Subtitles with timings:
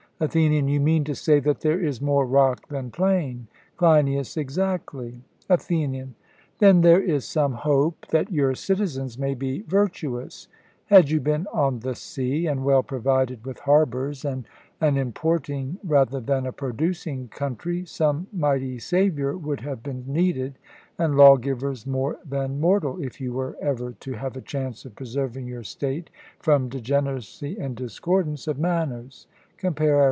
[0.23, 3.47] ATHENIAN: You mean to say that there is more rock than plain?
[3.77, 5.19] CLEINIAS: Exactly.
[5.49, 6.13] ATHENIAN:
[6.59, 10.47] Then there is some hope that your citizens may be virtuous:
[10.85, 14.45] had you been on the sea, and well provided with harbours, and
[14.79, 20.59] an importing rather than a producing country, some mighty saviour would have been needed,
[20.99, 25.47] and lawgivers more than mortal, if you were ever to have a chance of preserving
[25.47, 29.25] your state from degeneracy and discordance of manners
[29.57, 29.99] (compare Ar.